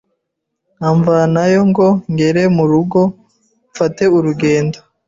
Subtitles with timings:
[0.89, 2.99] imvanayo ngo ngere mu rugo
[3.71, 4.77] mfata urugendo